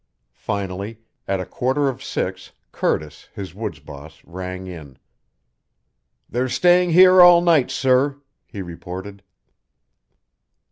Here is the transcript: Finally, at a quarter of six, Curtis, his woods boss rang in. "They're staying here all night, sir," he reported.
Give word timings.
Finally, 0.41 0.97
at 1.27 1.39
a 1.39 1.45
quarter 1.45 1.87
of 1.87 2.03
six, 2.03 2.53
Curtis, 2.71 3.29
his 3.35 3.53
woods 3.53 3.77
boss 3.79 4.19
rang 4.25 4.65
in. 4.65 4.97
"They're 6.27 6.49
staying 6.49 6.89
here 6.89 7.21
all 7.21 7.39
night, 7.43 7.69
sir," 7.69 8.19
he 8.47 8.63
reported. 8.63 9.21